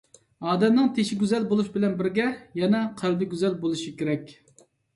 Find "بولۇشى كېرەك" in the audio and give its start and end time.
3.63-4.37